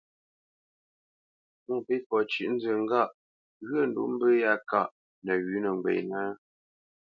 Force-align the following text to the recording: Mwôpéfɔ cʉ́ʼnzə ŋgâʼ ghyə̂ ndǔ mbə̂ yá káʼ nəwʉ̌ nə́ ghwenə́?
Mwôpéfɔ 1.65 2.17
cʉ́ʼnzə 2.31 2.71
ŋgâʼ 2.83 3.09
ghyə̂ 3.67 3.81
ndǔ 3.89 4.01
mbə̂ 4.13 4.29
yá 4.41 4.53
káʼ 4.69 4.89
nəwʉ̌ 5.25 5.57
nə́ 5.63 5.73
ghwenə́? 5.81 6.25